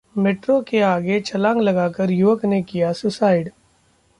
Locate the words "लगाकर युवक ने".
1.61-2.61